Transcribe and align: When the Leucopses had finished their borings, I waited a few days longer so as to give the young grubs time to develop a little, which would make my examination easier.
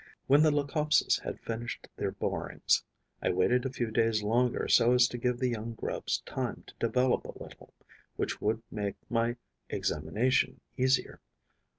When 0.25 0.41
the 0.41 0.49
Leucopses 0.49 1.19
had 1.19 1.39
finished 1.41 1.87
their 1.95 2.09
borings, 2.09 2.83
I 3.21 3.29
waited 3.29 3.67
a 3.67 3.71
few 3.71 3.91
days 3.91 4.23
longer 4.23 4.67
so 4.67 4.93
as 4.93 5.07
to 5.09 5.19
give 5.19 5.37
the 5.37 5.49
young 5.49 5.75
grubs 5.75 6.21
time 6.25 6.63
to 6.65 6.73
develop 6.79 7.23
a 7.23 7.37
little, 7.43 7.71
which 8.15 8.41
would 8.41 8.63
make 8.71 8.95
my 9.11 9.35
examination 9.69 10.59
easier. 10.75 11.19